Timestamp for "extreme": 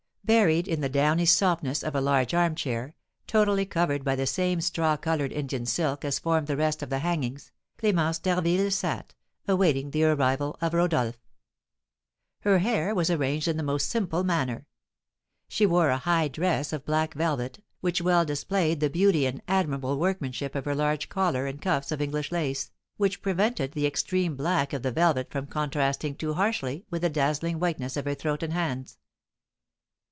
23.87-24.37